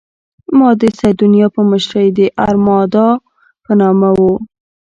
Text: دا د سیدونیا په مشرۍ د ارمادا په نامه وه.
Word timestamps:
دا 0.59 0.67
د 0.81 0.83
سیدونیا 0.99 1.47
په 1.55 1.61
مشرۍ 1.71 2.07
د 2.17 2.19
ارمادا 2.47 3.07
په 3.63 3.71
نامه 3.81 4.09
وه. 4.19 4.33